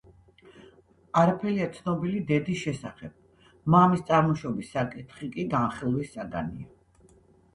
არაფერია 1.23 1.65
ცნობილი 1.73 2.21
დედის 2.31 2.63
შესახებ, 2.63 3.13
მამის 3.75 4.01
წარმოშობის 4.07 4.71
საკითხი 4.77 5.29
კი, 5.35 5.47
განხილვის 5.53 6.13
საგანია. 6.17 7.13